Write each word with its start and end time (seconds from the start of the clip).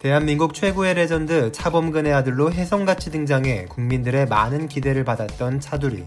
대한민국 0.00 0.54
최고의 0.54 0.94
레전드 0.94 1.52
차범근의 1.52 2.14
아들로 2.14 2.50
혜성같이 2.50 3.10
등장해 3.10 3.66
국민들의 3.66 4.28
많은 4.28 4.66
기대를 4.66 5.04
받았던 5.04 5.60
차두리. 5.60 6.06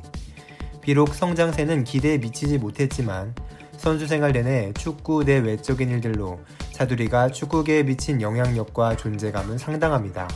비록 0.82 1.14
성장세는 1.14 1.84
기대에 1.84 2.18
미치지 2.18 2.58
못했지만 2.58 3.36
선수 3.78 4.08
생활 4.08 4.32
내내 4.32 4.74
축구 4.74 5.24
내 5.24 5.38
외적인 5.38 5.92
일들로 5.92 6.40
차두리가 6.72 7.30
축구계에 7.30 7.84
미친 7.84 8.20
영향력과 8.20 8.98
존재감은 8.98 9.60
상당합니다. 9.60 10.28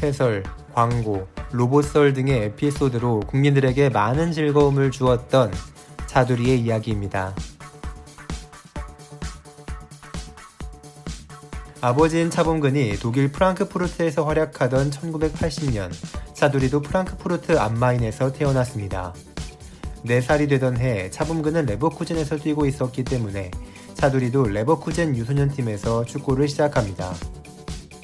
해설, 0.00 0.44
광고, 0.72 1.26
로봇설 1.50 2.12
등의 2.12 2.44
에피소드로 2.44 3.20
국민들에게 3.26 3.88
많은 3.88 4.30
즐거움을 4.30 4.92
주었던 4.92 5.52
차두리의 6.06 6.60
이야기입니다. 6.60 7.34
아버지인 11.82 12.28
차범근이 12.28 12.98
독일 13.00 13.32
프랑크푸르트에서 13.32 14.24
활약하던 14.24 14.90
1980년 14.90 15.90
차두리도 16.34 16.82
프랑크푸르트 16.82 17.58
암마인에서 17.58 18.32
태어났습니다. 18.32 19.14
4살이 20.04 20.46
되던 20.50 20.76
해 20.76 21.08
차범근은 21.08 21.64
레버쿠젠에서 21.64 22.36
뛰고 22.36 22.66
있었기 22.66 23.04
때문에 23.04 23.50
차두리도 23.94 24.48
레버쿠젠 24.48 25.16
유소년팀에서 25.16 26.04
축구를 26.04 26.48
시작합니다. 26.48 27.14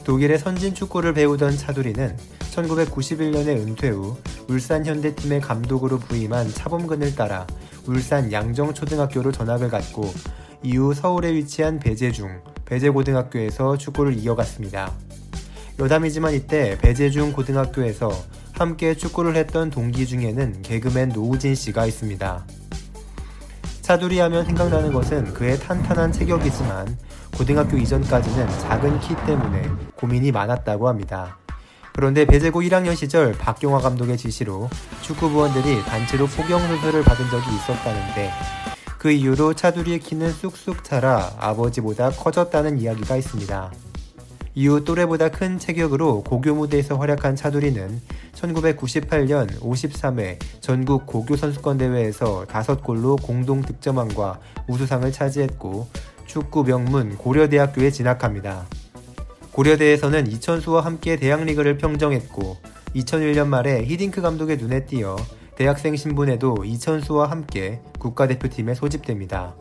독일의 0.05 0.39
선진 0.39 0.75
축구를 0.75 1.13
배우던 1.13 1.59
차두리는 1.59 2.17
1991년에 2.55 3.49
은퇴 3.59 3.91
후 3.91 4.17
울산 4.49 4.87
현대팀의 4.87 5.43
감독으로 5.43 5.99
부임한 5.99 6.49
차범근을 6.51 7.15
따라 7.15 7.47
울산 7.87 8.33
양정초등학교로 8.33 9.33
전학을 9.33 9.69
갔고 9.69 10.11
이후 10.63 10.95
서울에 10.95 11.35
위치한 11.35 11.79
배재중, 11.79 12.41
배재고등학교에서 12.67 13.77
축구를 13.79 14.19
이어갔습니다. 14.19 14.93
여담이지만 15.79 16.35
이때 16.35 16.79
배재중 16.79 17.33
고등학교에서 17.33 18.11
함께 18.53 18.95
축구를 18.95 19.37
했던 19.37 19.71
동기 19.71 20.07
중에는 20.07 20.63
개그맨 20.63 21.11
노우진 21.11 21.55
씨가 21.55 21.87
있습니다. 21.87 22.47
차두리 23.83 24.19
하면 24.19 24.45
생각나는 24.45 24.93
것은 24.93 25.33
그의 25.35 25.59
탄탄한 25.59 26.13
체격이지만 26.13 26.99
고등학교 27.37 27.77
이전까지는 27.77 28.49
작은 28.61 29.01
키 29.01 29.15
때문에 29.27 29.69
고민이 29.95 30.33
많았다고 30.33 30.89
합니다. 30.89 31.39
그런데 31.93 32.25
배재고 32.25 32.63
1학년 32.63 32.97
시절 32.97 33.33
박경화 33.33 33.79
감독의 33.81 34.17
지시로 34.17 34.69
축구부원들이 35.03 35.83
단체로 35.85 36.27
포경 36.27 36.61
수술을 36.67 37.05
받은 37.05 37.31
적이 37.31 37.55
있었다는데 37.55 38.33
그 38.99 39.11
이후로 39.11 39.55
차두리의 39.55 40.01
키는 40.01 40.33
쑥쑥 40.33 40.85
자라 40.85 41.35
아버지보다 41.39 42.11
커졌다는 42.11 42.79
이야기가 42.79 43.17
있습니다. 43.17 43.73
이후 44.55 44.83
또래보다 44.85 45.29
큰 45.29 45.59
체격으로 45.59 46.23
고교 46.23 46.55
무대에서 46.55 46.97
활약한 46.97 47.37
차두리는 47.37 48.01
1998년 48.33 49.61
53회 49.61 50.39
전국 50.61 51.05
고교 51.05 51.37
선수권 51.37 51.77
대회에서 51.77 52.47
5골로 52.47 53.23
공동 53.23 53.61
득점왕과 53.61 54.41
우수상을 54.67 55.13
차지했고 55.13 55.89
축구 56.25 56.65
명문 56.65 57.19
고려대학교에 57.19 57.91
진학합니다. 57.91 58.67
고려대에서는 59.53 60.27
이천수와 60.27 60.85
함께 60.87 61.17
대학리그를 61.17 61.77
평정했고 61.77 62.57
2001년 62.95 63.49
말에 63.49 63.85
히딩크 63.85 64.23
감독의 64.23 64.57
눈에 64.57 64.87
띄어 64.87 65.17
대학생 65.57 65.97
신분에도 65.97 66.65
이천수와 66.65 67.31
함께 67.31 67.81
국가대표팀에 67.99 68.75
소집됩니다. 68.75 69.55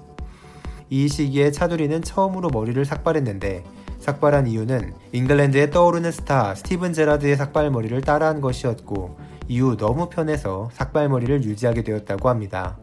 이 0.89 1.07
시기에 1.07 1.52
차두리는 1.52 2.02
처음으로 2.02 2.49
머리를 2.49 2.83
삭발했는데 2.83 3.63
삭발한 3.99 4.45
이유는 4.45 4.93
잉글랜드의 5.13 5.71
떠오르는 5.71 6.11
스타 6.11 6.53
스티븐 6.53 6.93
제라드의 6.93 7.37
삭발머리를 7.37 8.02
따라한 8.02 8.41
것이었고 8.41 9.17
이후 9.47 9.77
너무 9.77 10.09
편해서 10.09 10.69
삭발머리를 10.73 11.43
유지하게 11.43 11.83
되었다고 11.83 12.27
합니다. 12.30 12.77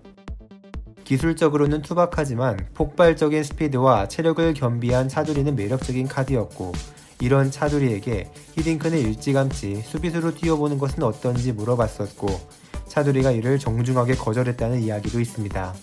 기술적으로는 1.04 1.82
투박하지만 1.82 2.68
폭발적인 2.74 3.44
스피드와 3.44 4.08
체력을 4.08 4.54
겸비한 4.54 5.08
차두리는 5.08 5.54
매력적인 5.54 6.08
카드였고 6.08 6.72
이런 7.20 7.50
차두리에게 7.50 8.30
히딩크는 8.54 8.98
일찌감치 8.98 9.82
수비수로 9.82 10.34
뛰어보는 10.34 10.78
것은 10.78 11.02
어떤지 11.02 11.52
물어봤었고 11.52 12.61
차두리가 12.92 13.30
이를 13.30 13.58
정중하게 13.58 14.16
거절했다는 14.16 14.82
이야기도 14.82 15.18
있습니다. 15.18 15.74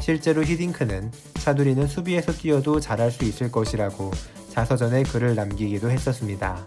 실제로 0.00 0.44
히딩크는 0.44 1.10
차두리는 1.34 1.88
수비에서 1.88 2.32
뛰어도 2.32 2.78
잘할 2.78 3.10
수 3.10 3.24
있을 3.24 3.50
것이라고 3.50 4.12
자서전에 4.50 5.02
글을 5.02 5.34
남기기도 5.34 5.90
했었습니다. 5.90 6.64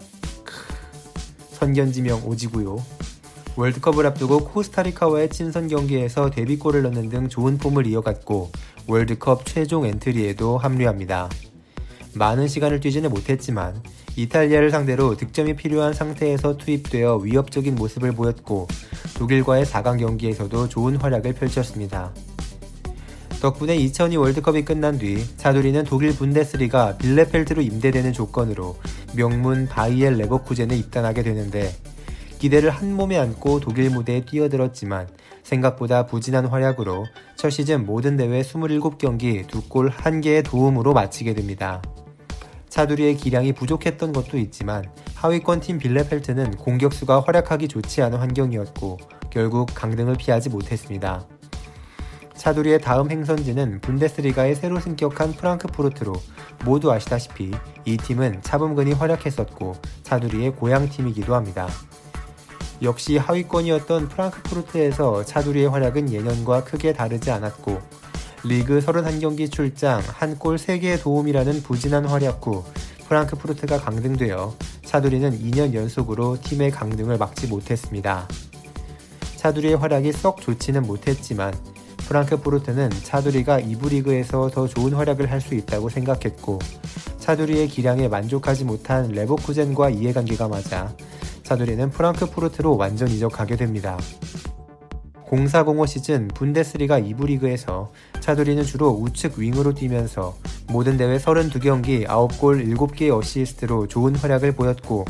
선견지명 1.52 2.28
오지구요. 2.28 2.76
월드컵을 3.56 4.04
앞두고 4.04 4.44
코스타리카와의 4.48 5.30
친선 5.30 5.66
경기에서 5.66 6.28
데뷔골을 6.28 6.82
넣는 6.82 7.08
등 7.08 7.28
좋은 7.30 7.56
폼을 7.56 7.86
이어갔고 7.86 8.52
월드컵 8.86 9.46
최종 9.46 9.86
엔트리에도 9.86 10.58
합류합니다. 10.58 11.30
많은 12.12 12.48
시간을 12.48 12.80
뛰지는 12.80 13.08
못했지만 13.08 13.82
이탈리아를 14.16 14.70
상대로 14.70 15.16
득점이 15.16 15.54
필요한 15.54 15.92
상태에서 15.92 16.56
투입되어 16.56 17.16
위협적인 17.18 17.74
모습을 17.74 18.12
보였고 18.12 18.68
독일과의 19.16 19.64
4강 19.64 19.98
경기에서도 19.98 20.68
좋은 20.68 20.96
활약을 20.96 21.34
펼쳤습니다. 21.34 22.12
덕분에 23.40 23.74
2002 23.76 24.16
월드컵이 24.16 24.64
끝난 24.66 24.98
뒤 24.98 25.24
차두리는 25.38 25.84
독일 25.84 26.14
분데스리가 26.14 26.98
빌레펠트로 26.98 27.62
임대되는 27.62 28.12
조건으로 28.12 28.76
명문 29.16 29.66
바이엘 29.66 30.16
레버쿠젠에 30.16 30.76
입단하게 30.76 31.22
되는데 31.22 31.74
기대를 32.38 32.70
한 32.70 32.94
몸에 32.94 33.18
안고 33.18 33.60
독일 33.60 33.90
무대에 33.90 34.24
뛰어들었지만 34.24 35.08
생각보다 35.42 36.06
부진한 36.06 36.46
활약으로 36.46 37.06
첫 37.36 37.50
시즌 37.50 37.86
모든 37.86 38.16
대회 38.16 38.42
27경기 38.42 39.46
2골 39.46 39.90
1개의 39.90 40.44
도움으로 40.44 40.92
마치게 40.92 41.34
됩니다. 41.34 41.82
차두리의 42.70 43.16
기량이 43.16 43.52
부족했던 43.52 44.12
것도 44.12 44.38
있지만 44.38 44.84
하위권 45.16 45.60
팀 45.60 45.78
빌레펠트는 45.78 46.52
공격수가 46.52 47.24
활약하기 47.26 47.68
좋지 47.68 48.00
않은 48.02 48.18
환경이었고 48.18 48.96
결국 49.28 49.68
강등을 49.74 50.14
피하지 50.14 50.48
못했습니다. 50.48 51.26
차두리의 52.34 52.80
다음 52.80 53.10
행선지는 53.10 53.82
분데스리가의 53.82 54.54
새로 54.54 54.80
승격한 54.80 55.34
프랑크푸르트로 55.34 56.14
모두 56.64 56.90
아시다시피 56.90 57.50
이 57.84 57.96
팀은 57.98 58.40
차범근이 58.40 58.92
활약했었고 58.92 59.74
차두리의 60.04 60.52
고향팀이기도 60.52 61.34
합니다. 61.34 61.68
역시 62.82 63.18
하위권이었던 63.18 64.08
프랑크푸르트에서 64.08 65.24
차두리의 65.24 65.68
활약은 65.68 66.12
예년과 66.12 66.64
크게 66.64 66.94
다르지 66.94 67.30
않았고 67.30 67.78
리그 68.44 68.80
31경기 68.80 69.50
출장, 69.50 70.02
한 70.06 70.38
골 70.38 70.56
3개의 70.56 71.00
도움이라는 71.02 71.62
부진한 71.62 72.06
활약 72.06 72.46
후 72.46 72.64
프랑크푸르트가 73.08 73.78
강등되어 73.80 74.54
차두리는 74.84 75.38
2년 75.38 75.74
연속으로 75.74 76.38
팀의 76.40 76.70
강등을 76.70 77.18
막지 77.18 77.46
못했습니다. 77.46 78.26
차두리의 79.36 79.76
활약이 79.76 80.12
썩 80.12 80.40
좋지는 80.40 80.82
못했지만 80.82 81.52
프랑크푸르트는 82.08 82.90
차두리가 83.04 83.60
2부 83.60 83.90
리그에서 83.90 84.48
더 84.50 84.66
좋은 84.66 84.92
활약을 84.94 85.30
할 85.30 85.40
수 85.40 85.54
있다고 85.54 85.88
생각했고 85.88 86.58
차두리의 87.18 87.68
기량에 87.68 88.08
만족하지 88.08 88.64
못한 88.64 89.08
레버쿠젠과 89.08 89.90
이해관계가 89.90 90.48
맞아 90.48 90.92
차두리는 91.44 91.90
프랑크푸르트로 91.90 92.76
완전 92.76 93.08
이적하게 93.08 93.56
됩니다. 93.56 93.98
0405 95.30 95.86
시즌 95.86 96.28
분데스리가 96.28 97.00
2부 97.00 97.26
리그에서 97.26 97.92
차두리는 98.18 98.64
주로 98.64 98.90
우측 98.90 99.38
윙으로 99.38 99.74
뛰면서 99.74 100.36
모든 100.68 100.96
대회 100.96 101.16
32경기 101.18 102.04
9골 102.06 102.76
7개의 102.76 103.16
어시스트로 103.16 103.86
좋은 103.86 104.16
활약을 104.16 104.56
보였고 104.56 105.04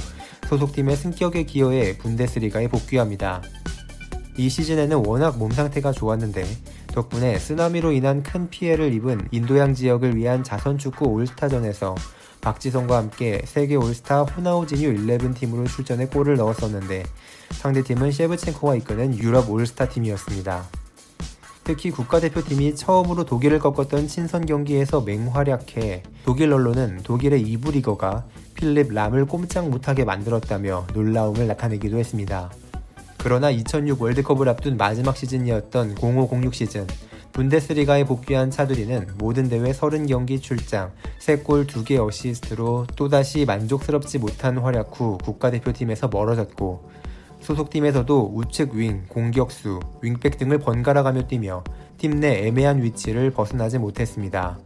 소속팀의 0.49 0.97
승격에 0.97 1.45
기여해 1.45 1.97
분데스리가에 1.99 2.69
복귀합니다. 2.69 3.41
이 4.37 4.49
시즌에는 4.49 5.06
워낙 5.06 5.39
몸 5.39 5.50
상태가 5.50 5.93
좋았는데 5.93 6.45
덕분에 6.89 7.39
쓰나미로 7.39 7.93
인한 7.93 8.23
큰 8.23 8.49
피해를 8.50 8.93
입은 8.93 9.29
인도양 9.31 9.75
지역을 9.75 10.17
위한 10.17 10.45
자선축구 10.45 11.06
올스타전에서 11.06 11.95
박지성과 12.41 12.97
함께 12.97 13.43
세계 13.45 13.77
올스타 13.77 14.23
호나우지뉴 14.23 14.95
11팀으로 14.95 15.69
출전해 15.69 16.07
골을 16.07 16.37
넣었었는데 16.37 17.05
상대팀은 17.51 18.13
셰브첸코가 18.13 18.77
이끄는 18.77 19.19
유럽 19.19 19.51
올스타 19.51 19.89
팀이었습니다. 19.89 20.65
특히 21.65 21.91
국가대표팀이 21.91 22.75
처음으로 22.75 23.25
독일을 23.25 23.59
꺾었던 23.59 24.09
친선 24.09 24.47
경기에서 24.47 25.03
맹활약해 25.03 26.03
독일 26.25 26.53
언론은 26.53 27.01
독일의 27.03 27.45
2부 27.45 27.73
리거가 27.73 28.25
필립 28.55 28.93
람을 28.93 29.27
꼼짝 29.27 29.69
못하게 29.69 30.05
만들었다며 30.05 30.87
놀라움을 30.95 31.47
나타내기도 31.47 31.99
했습니다. 31.99 32.51
그러나 33.19 33.51
2006 33.51 34.01
월드컵을 34.01 34.49
앞둔 34.49 34.77
마지막 34.79 35.17
시즌이었던 35.17 35.97
0506 36.01 36.55
시즌 36.55 36.87
분데스리가에 37.32 38.05
복귀한 38.05 38.50
차두리는 38.50 39.09
모든 39.19 39.49
대회 39.49 39.71
30경기 39.73 40.41
출장, 40.43 40.93
3골 41.21 41.67
2개 41.67 41.99
어시스트로 41.99 42.87
또다시 42.97 43.44
만족스럽지 43.44 44.19
못한 44.19 44.59
활약 44.59 44.91
후 44.93 45.19
국가대표팀에서 45.19 46.09
멀어졌고 46.09 46.91
소속팀에서도 47.41 48.32
우측 48.35 48.75
윙, 48.75 49.05
공격수, 49.09 49.81
윙백 50.03 50.37
등을 50.38 50.59
번갈아가며 50.59 51.27
뛰며 51.27 51.65
팀 51.97 52.21
내 52.21 52.47
애매한 52.47 52.82
위치를 52.82 53.31
벗어나지 53.31 53.79
못했습니다. 53.79 54.59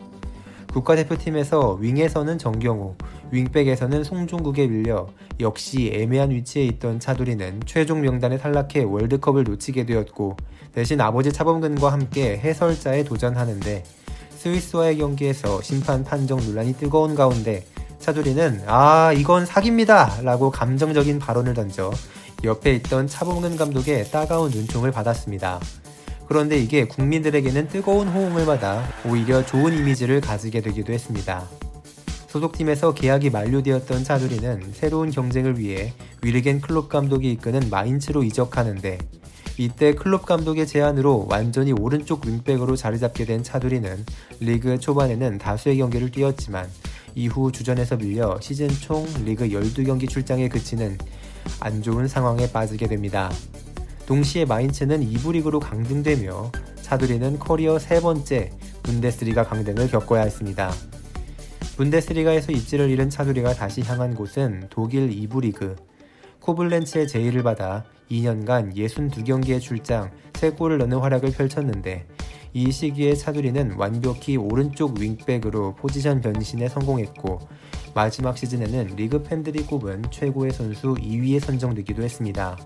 국가대표팀에서 0.75 1.79
윙에서는 1.81 2.37
정경우, 2.37 2.97
윙백에서는 3.31 4.03
송중국에 4.03 4.67
밀려 4.67 5.07
역시 5.39 5.93
애매한 5.95 6.31
위치에 6.31 6.65
있던 6.65 6.99
차두리는 6.99 7.61
최종 7.65 8.01
명단에 8.01 8.39
탈락해 8.39 8.83
월드컵을 8.83 9.45
놓치게 9.45 9.87
되었고 9.87 10.37
대신 10.73 11.01
아버지 11.01 11.33
차범근과 11.33 11.93
함께 11.93 12.39
해설자에 12.39 13.05
도전하는데 13.05 13.85
스위스와의 14.31 14.99
경기에서 14.99 15.63
심판 15.63 16.03
판정 16.03 16.41
논란이 16.45 16.75
뜨거운 16.75 17.15
가운데 17.15 17.65
차두리는 18.01 18.65
아 18.67 19.13
이건 19.13 19.47
사기입니다 19.47 20.21
라고 20.23 20.51
감정적인 20.51 21.21
발언을 21.21 21.55
던져 21.55 21.93
옆에 22.43 22.75
있던 22.75 23.07
차범근 23.07 23.57
감독의 23.57 24.11
따가운 24.11 24.51
눈총을 24.51 24.91
받았습니다. 24.91 25.61
그런데 26.27 26.59
이게 26.59 26.85
국민들에게는 26.87 27.69
뜨거운 27.69 28.09
호응을 28.09 28.47
받아 28.47 28.87
오히려 29.07 29.45
좋은 29.45 29.77
이미지를 29.77 30.21
가지게 30.21 30.61
되기도 30.61 30.93
했습니다. 30.93 31.49
소속팀에서 32.29 32.95
계약이 32.95 33.31
만료되었던 33.31 34.03
차두리는 34.03 34.73
새로운 34.73 35.11
경쟁을 35.11 35.59
위해 35.59 35.93
위르겐 36.23 36.61
클롭 36.61 36.89
감독이 36.89 37.31
이끄는 37.33 37.71
마인츠로 37.71 38.25
이적하는데 38.25 38.99
이때 39.57 39.95
클롭 39.95 40.27
감독의 40.27 40.67
제안으로 40.67 41.27
완전히 41.31 41.73
오른쪽 41.73 42.27
윙백으로 42.27 42.75
자리 42.75 42.99
잡게 42.99 43.25
된 43.25 43.45
차두리는 43.45 44.05
리그 44.41 44.81
초반에는 44.81 45.39
다수의 45.39 45.79
경기를 45.79 46.11
뛰었지만 46.11 46.69
이후 47.15 47.53
주전에서 47.53 47.99
밀려 47.99 48.37
시즌 48.41 48.69
총 48.69 49.07
리그 49.25 49.51
12경기 49.51 50.09
출장에 50.09 50.49
그치는 50.49 50.99
안 51.61 51.83
좋은 51.83 52.09
상황에 52.09 52.51
빠지게 52.51 52.89
됩니다. 52.89 53.31
동시에 54.07 54.45
마인츠는 54.45 55.01
2부 55.01 55.33
리그로 55.33 55.61
강등되며 55.61 56.53
차두리는 56.83 57.39
커리어 57.39 57.79
세 57.79 58.01
번째 58.01 58.51
분데스리가 58.83 59.45
강등을 59.45 59.89
겪어야 59.89 60.23
했습니다. 60.23 60.71
분데스리가에서 61.77 62.53
입지를 62.53 62.91
잃은 62.91 63.09
차두리가 63.09 63.55
다시 63.55 63.81
향한 63.81 64.15
곳은 64.15 64.69
독일 64.69 65.09
2부 65.11 65.41
리그. 65.41 65.75
코블렌츠의 66.41 67.09
제의를 67.09 67.43
받아 67.43 67.85
2년간 68.11 68.77
62경기에 68.77 69.61
출장 69.61 70.11
3골을 70.35 70.77
넣는 70.77 70.99
활약을 70.99 71.33
펼쳤는데 71.33 72.07
이 72.53 72.71
시기에 72.71 73.15
차두리는 73.15 73.73
완벽히 73.79 74.37
오른쪽 74.37 75.01
윙백으로 75.01 75.75
포지션 75.77 76.21
변신에 76.21 76.69
성공했고 76.69 77.41
마지막 77.95 78.37
시즌에는 78.37 78.95
리그 78.97 79.23
팬들이 79.23 79.63
꼽은 79.63 80.05
최고의 80.11 80.53
선수 80.53 80.95
2위에 80.95 81.41
선정되기도 81.41 82.03
했습니다. 82.03 82.57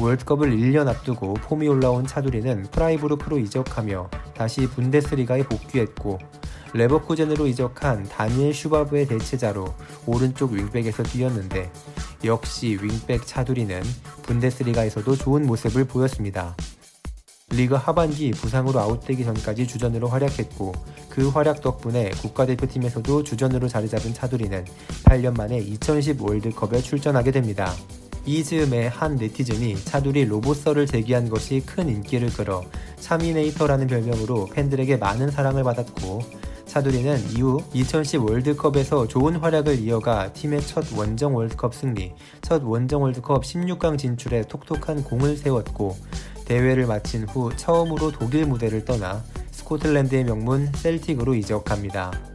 월드컵을 0.00 0.50
1년 0.56 0.88
앞두고 0.88 1.34
폼이 1.34 1.68
올라온 1.68 2.06
차두리는 2.06 2.64
프라이부르크로 2.64 3.38
이적하며 3.38 4.10
다시 4.34 4.66
분데스리가에 4.68 5.44
복귀했고 5.44 6.18
레버쿠젠으로 6.74 7.46
이적한 7.46 8.04
다니엘 8.08 8.52
슈바브의 8.52 9.06
대체자로 9.06 9.72
오른쪽 10.06 10.52
윙백에서 10.52 11.04
뛰었는데 11.04 11.70
역시 12.24 12.76
윙백 12.82 13.26
차두리는 13.26 13.82
분데스리가에서도 14.22 15.16
좋은 15.16 15.46
모습을 15.46 15.84
보였습니다. 15.84 16.56
리그 17.50 17.76
하반기 17.76 18.32
부상으로 18.32 18.80
아웃되기 18.80 19.24
전까지 19.24 19.68
주전으로 19.68 20.08
활약했고 20.08 20.72
그 21.08 21.28
활약 21.28 21.60
덕분에 21.60 22.10
국가대표팀에서도 22.10 23.22
주전으로 23.22 23.68
자리 23.68 23.88
잡은 23.88 24.12
차두리는 24.12 24.64
8년 25.04 25.36
만에 25.36 25.58
2010 25.58 26.20
월드컵에 26.20 26.80
출전하게 26.80 27.30
됩니다. 27.30 27.72
이 28.26 28.42
즈음에 28.42 28.86
한 28.86 29.16
네티즌이 29.16 29.84
차두리 29.84 30.24
로보서를 30.24 30.86
제기한 30.86 31.28
것이 31.28 31.62
큰 31.66 31.88
인기를 31.90 32.30
끌어 32.30 32.62
차미네이터라는 33.00 33.86
별명으로 33.86 34.46
팬들에게 34.46 34.96
많은 34.96 35.30
사랑을 35.30 35.62
받았고 35.62 36.22
차두리는 36.64 37.36
이후 37.36 37.62
2010 37.74 38.22
월드컵에서 38.22 39.06
좋은 39.06 39.36
활약을 39.36 39.78
이어가 39.78 40.32
팀의 40.32 40.62
첫 40.62 40.84
원정 40.96 41.36
월드컵 41.36 41.74
승리, 41.74 42.14
첫 42.40 42.62
원정 42.64 43.02
월드컵 43.02 43.44
16강 43.44 43.98
진출에 43.98 44.42
톡톡한 44.42 45.04
공을 45.04 45.36
세웠고 45.36 45.96
대회를 46.46 46.86
마친 46.86 47.28
후 47.28 47.54
처음으로 47.54 48.10
독일 48.10 48.46
무대를 48.46 48.84
떠나 48.84 49.22
스코틀랜드의 49.50 50.24
명문 50.24 50.72
셀틱으로 50.74 51.34
이적합니다. 51.34 52.33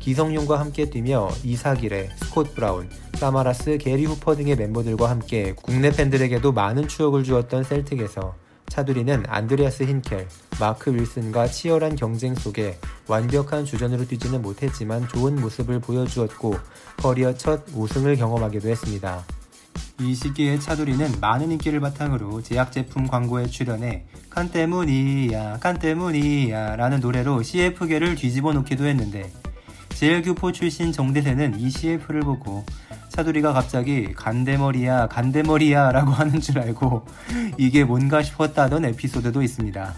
기성용과 0.00 0.58
함께 0.58 0.90
뛰며 0.90 1.28
이사기레, 1.44 2.10
스콧 2.16 2.54
브라운, 2.54 2.88
사마라스, 3.14 3.78
게리 3.78 4.06
후퍼 4.06 4.34
등의 4.34 4.56
멤버들과 4.56 5.08
함께 5.10 5.54
국내 5.54 5.90
팬들에게도 5.90 6.52
많은 6.52 6.88
추억을 6.88 7.22
주었던 7.22 7.64
셀틱에서 7.64 8.34
차두리는 8.68 9.24
안드레아스 9.28 9.82
힌켈, 9.82 10.26
마크 10.58 10.94
윌슨과 10.94 11.48
치열한 11.48 11.96
경쟁 11.96 12.34
속에 12.34 12.78
완벽한 13.08 13.64
주전으로 13.64 14.06
뛰지는 14.06 14.40
못했지만 14.42 15.06
좋은 15.08 15.36
모습을 15.36 15.80
보여주었고 15.80 16.54
커리어 16.96 17.34
첫 17.34 17.64
우승을 17.74 18.16
경험하기도 18.16 18.68
했습니다. 18.68 19.24
이 20.00 20.14
시기에 20.14 20.58
차두리는 20.58 21.20
많은 21.20 21.52
인기를 21.52 21.80
바탕으로 21.80 22.42
제약 22.42 22.72
제품 22.72 23.06
광고에 23.06 23.46
출연해 23.46 24.06
칸 24.30 24.50
때문이야 24.50 25.58
칸 25.58 25.78
때문이야 25.78 26.76
라는 26.76 27.00
노래로 27.00 27.42
CF계를 27.42 28.14
뒤집어 28.14 28.52
놓기도 28.54 28.86
했는데 28.86 29.30
제일교포 30.00 30.52
출신 30.52 30.92
정대세는 30.92 31.60
이 31.60 31.68
CF를 31.68 32.20
보고 32.20 32.64
차두리가 33.10 33.52
갑자기 33.52 34.14
간대머리야 34.14 35.08
간대머리야 35.08 35.92
라고 35.92 36.12
하는 36.16 36.40
줄 36.40 36.58
알고 36.58 37.04
이게 37.58 37.84
뭔가 37.84 38.22
싶었다던 38.22 38.86
에피소드도 38.86 39.42
있습니다. 39.42 39.94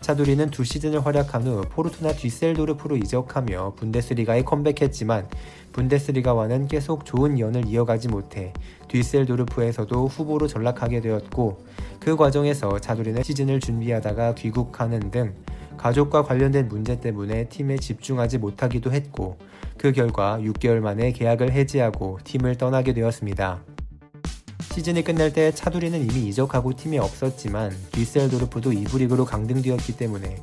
차두리는 0.00 0.50
두 0.50 0.62
시즌을 0.62 1.04
활약한 1.04 1.44
후 1.44 1.64
포르투나 1.68 2.12
뒤셀도르프로 2.12 2.98
이적하며 2.98 3.72
분데스리가에 3.74 4.42
컴백했지만 4.42 5.26
분데스리가와는 5.72 6.68
계속 6.68 7.04
좋은 7.04 7.40
연을 7.40 7.66
이어가지 7.66 8.06
못해 8.06 8.52
뒤셀도르프에서도 8.86 10.06
후보로 10.06 10.46
전락하게 10.46 11.00
되었고 11.00 11.66
그 11.98 12.14
과정에서 12.14 12.78
차두리는 12.78 13.24
시즌을 13.24 13.58
준비하다가 13.58 14.36
귀국하는 14.36 15.10
등 15.10 15.34
가족과 15.76 16.22
관련된 16.22 16.68
문제 16.68 17.00
때문에 17.00 17.48
팀에 17.48 17.76
집중하지 17.76 18.38
못하기도 18.38 18.92
했고 18.92 19.36
그 19.78 19.92
결과 19.92 20.38
6개월 20.40 20.80
만에 20.80 21.12
계약을 21.12 21.52
해지하고 21.52 22.18
팀을 22.24 22.56
떠나게 22.56 22.92
되었습니다. 22.94 23.62
시즌이 24.72 25.04
끝날 25.04 25.32
때 25.32 25.52
차두리는 25.52 25.98
이미 26.00 26.28
이적하고 26.28 26.74
팀에 26.74 26.98
없었지만 26.98 27.72
뒤셀도르프도 27.92 28.72
2부 28.72 28.98
리그로 28.98 29.24
강등되었기 29.24 29.96
때문에 29.96 30.36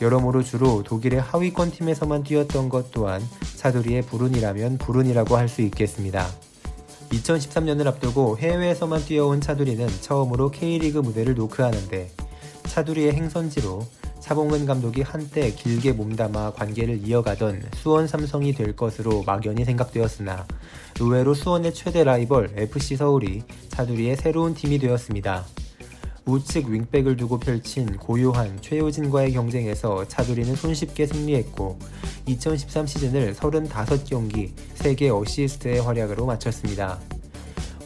여러모로 0.00 0.42
주로 0.42 0.82
독일의 0.82 1.20
하위권 1.20 1.72
팀에서만 1.72 2.22
뛰었던 2.22 2.68
것 2.68 2.90
또한 2.92 3.22
차두리의 3.56 4.02
불운이라면 4.02 4.78
불운이라고 4.78 5.36
할 5.36 5.48
수 5.48 5.62
있겠습니다. 5.62 6.26
2013년을 7.10 7.86
앞두고 7.86 8.38
해외에서만 8.38 9.04
뛰어온 9.04 9.40
차두리는 9.40 9.88
처음으로 10.00 10.50
K리그 10.50 10.98
무대를 10.98 11.34
노크하는데 11.34 12.10
차두리의 12.64 13.12
행선지로 13.14 13.86
차봉근 14.20 14.66
감독이 14.66 15.02
한때 15.02 15.52
길게 15.52 15.92
몸담아 15.92 16.52
관계를 16.52 17.06
이어가던 17.06 17.62
수원 17.76 18.06
삼성이 18.06 18.52
될 18.52 18.74
것으로 18.74 19.22
막연히 19.22 19.64
생각되었으나 19.64 20.46
의외로 21.00 21.34
수원의 21.34 21.72
최대 21.72 22.04
라이벌 22.04 22.52
FC 22.56 22.96
서울이 22.96 23.42
차두리의 23.68 24.16
새로운 24.16 24.54
팀이 24.54 24.78
되었습니다. 24.78 25.44
우측 26.26 26.68
윙백을 26.68 27.16
두고 27.16 27.38
펼친 27.38 27.96
고요한 27.96 28.60
최효진과의 28.60 29.32
경쟁에서 29.32 30.06
차두리는 30.08 30.54
손쉽게 30.56 31.06
승리했고 31.06 31.78
2013 32.26 32.86
시즌을 32.86 33.34
35경기 33.34 34.50
3개 34.76 35.10
어시스트의 35.10 35.80
활약으로 35.80 36.26
마쳤습니다. 36.26 36.98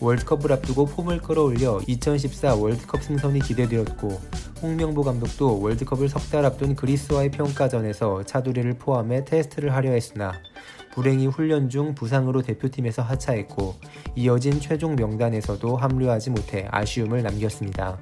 월드컵을 0.01 0.51
앞두고 0.55 0.87
폼을 0.87 1.21
끌어올려 1.21 1.81
2014 1.87 2.57
월드컵 2.57 3.05
승선이 3.05 3.39
기대되었고 3.41 4.21
홍명보 4.63 5.03
감독도 5.03 5.61
월드컵을 5.61 6.09
석 6.09 6.23
달 6.31 6.45
앞둔 6.47 6.75
그리스와의 6.77 7.31
평가전에서 7.31 8.23
차두리를 8.25 8.73
포함해 8.75 9.25
테스트를 9.25 9.75
하려 9.75 9.91
했으나 9.91 10.33
불행히 10.95 11.27
훈련 11.27 11.69
중 11.69 11.95
부상으로 11.95 12.43
대표팀에서 12.43 13.03
하차했고 13.03 13.75
이어진 14.15 14.61
최종 14.61 14.95
명단에서도 14.95 15.77
합류하지 15.77 16.31
못해 16.31 16.69
아쉬움을 16.71 17.23
남겼습니다. 17.23 17.99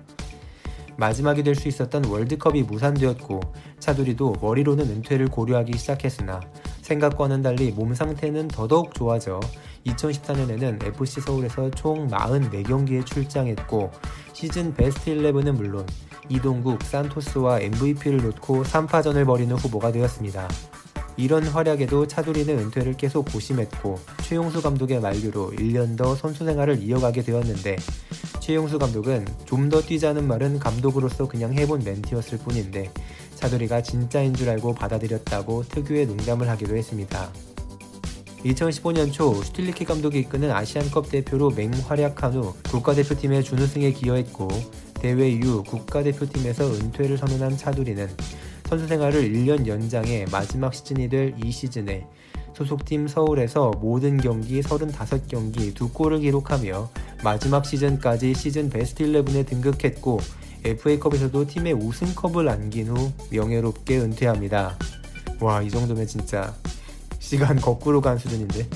마지막이 0.96 1.42
될 1.42 1.54
수 1.54 1.66
있었던 1.66 2.04
월드컵이 2.04 2.62
무산되었고 2.64 3.40
차두리도 3.78 4.36
머리로는 4.40 4.84
은퇴를 4.90 5.28
고려하기 5.28 5.78
시작했으나 5.78 6.40
생각과는 6.82 7.42
달리 7.42 7.70
몸 7.72 7.94
상태는 7.94 8.48
더더욱 8.48 8.92
좋아져 8.94 9.40
2014년에는 9.86 10.84
FC 10.84 11.20
서울에서 11.20 11.70
총 11.70 12.08
44경기에 12.08 13.04
출장했고 13.06 13.90
시즌 14.32 14.74
베스트 14.74 15.10
11은 15.14 15.52
물론 15.52 15.86
이동국, 16.28 16.82
산토스와 16.82 17.60
MVP를 17.60 18.22
놓고 18.22 18.62
3파전을 18.64 19.26
벌이는 19.26 19.56
후보가 19.56 19.92
되었습니다. 19.92 20.48
이런 21.16 21.44
활약에도 21.44 22.06
차두리는 22.06 22.58
은퇴를 22.58 22.96
계속 22.96 23.30
고심했고 23.30 23.98
최용수 24.22 24.62
감독의 24.62 25.00
만류로 25.00 25.50
1년 25.50 25.96
더 25.96 26.14
선수 26.14 26.44
생활을 26.44 26.82
이어가게 26.82 27.22
되었는데 27.22 27.76
최용수 28.40 28.78
감독은 28.78 29.26
좀 29.44 29.68
더 29.70 29.80
뛰자는 29.80 30.26
말은 30.26 30.58
감독으로서 30.58 31.28
그냥 31.28 31.52
해본 31.52 31.82
멘트였을 31.84 32.38
뿐인데 32.38 32.90
차두리가 33.36 33.82
진짜인 33.82 34.34
줄 34.34 34.48
알고 34.48 34.74
받아들였다고 34.74 35.64
특유의 35.68 36.06
농담을 36.06 36.48
하기도 36.48 36.76
했습니다. 36.76 37.30
2015년 38.44 39.12
초 39.12 39.34
슈틸리키 39.42 39.84
감독이 39.84 40.20
이끄는 40.20 40.50
아시안컵 40.50 41.10
대표로 41.10 41.50
맹활약한 41.50 42.32
후 42.34 42.54
국가대표팀의 42.70 43.44
준우승에 43.44 43.92
기여했고 43.92 44.48
대회 44.94 45.28
이후 45.28 45.62
국가대표팀에서 45.64 46.72
은퇴를 46.74 47.18
선언한 47.18 47.56
차두리는 47.56 48.08
선수 48.66 48.86
생활을 48.86 49.22
1년 49.32 49.66
연장해 49.66 50.26
마지막 50.30 50.74
시즌이 50.74 51.08
될 51.08 51.34
이 51.44 51.50
시즌에 51.50 52.06
소속팀 52.54 53.08
서울에서 53.08 53.72
모든 53.80 54.16
경기 54.18 54.60
35경기 54.60 55.74
2골을 55.74 56.20
기록하며 56.20 56.90
마지막 57.24 57.64
시즌까지 57.64 58.34
시즌 58.34 58.68
베스트 58.70 59.04
11에 59.04 59.46
등극했고 59.46 60.20
FA컵에서도 60.64 61.46
팀의 61.46 61.72
우승컵을 61.74 62.48
안긴 62.48 62.88
후 62.88 63.12
명예롭게 63.30 63.98
은퇴합니다. 63.98 64.76
와, 65.40 65.62
이 65.62 65.70
정도면 65.70 66.06
진짜 66.06 66.54
시간 67.20 67.56
거꾸로 67.60 68.00
간 68.00 68.18
수준인데. 68.18 68.68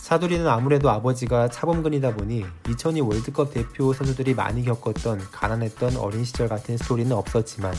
사두리는 0.00 0.48
아무래도 0.48 0.90
아버지가 0.90 1.50
차범근이다 1.50 2.16
보니 2.16 2.44
2002 2.68 3.00
월드컵 3.02 3.54
대표 3.54 3.92
선수들이 3.92 4.34
많이 4.34 4.64
겪었던 4.64 5.20
가난했던 5.30 5.96
어린 5.98 6.24
시절 6.24 6.48
같은 6.48 6.76
스토리는 6.76 7.12
없었지만 7.12 7.72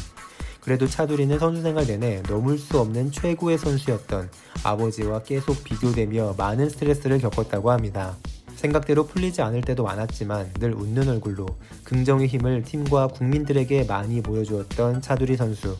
그래도 0.61 0.87
차두리는 0.87 1.37
선수 1.39 1.61
생활 1.61 1.87
내내 1.87 2.21
넘을 2.29 2.57
수 2.57 2.79
없는 2.79 3.11
최고의 3.11 3.57
선수였던 3.57 4.29
아버지와 4.63 5.23
계속 5.23 5.61
비교되며 5.63 6.35
많은 6.37 6.69
스트레스를 6.69 7.19
겪었다고 7.19 7.71
합니다. 7.71 8.15
생각대로 8.55 9.07
풀리지 9.07 9.41
않을 9.41 9.61
때도 9.61 9.83
많았지만 9.83 10.53
늘 10.59 10.73
웃는 10.73 11.09
얼굴로 11.09 11.47
긍정의 11.83 12.27
힘을 12.27 12.63
팀과 12.63 13.07
국민들에게 13.07 13.85
많이 13.85 14.21
보여주었던 14.21 15.01
차두리 15.01 15.35
선수. 15.35 15.75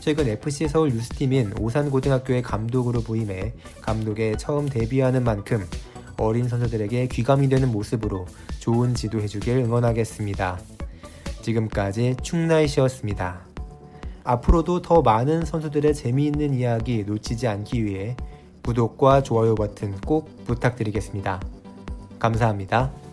최근 0.00 0.28
FC 0.28 0.68
서울 0.68 0.90
유스팀인 0.90 1.54
오산고등학교의 1.58 2.42
감독으로 2.42 3.02
부임해 3.02 3.54
감독에 3.80 4.36
처음 4.36 4.68
데뷔하는 4.68 5.24
만큼 5.24 5.64
어린 6.18 6.48
선수들에게 6.48 7.08
귀감이 7.08 7.48
되는 7.48 7.70
모습으로 7.72 8.26
좋은 8.60 8.94
지도해주길 8.94 9.56
응원하겠습니다. 9.58 10.58
지금까지 11.42 12.16
충나이시였습니다. 12.22 13.46
앞으로도 14.24 14.82
더 14.82 15.02
많은 15.02 15.44
선수들의 15.44 15.94
재미있는 15.94 16.54
이야기 16.54 17.04
놓치지 17.04 17.46
않기 17.46 17.84
위해 17.84 18.16
구독과 18.62 19.22
좋아요 19.22 19.54
버튼 19.54 20.00
꼭 20.00 20.44
부탁드리겠습니다. 20.46 21.40
감사합니다. 22.18 23.03